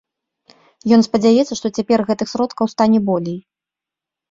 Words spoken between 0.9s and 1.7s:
Ён спадзяецца, што